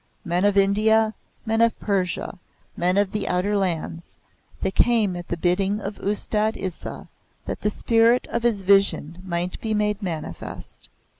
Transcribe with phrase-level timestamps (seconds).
[0.25, 1.13] Men of India,
[1.45, 2.39] men of Persia,
[2.75, 4.15] men of the outer lands,
[4.63, 7.07] they came at the bidding of Ustad Isa,
[7.45, 10.89] that the spirit of his vision might be made manifest.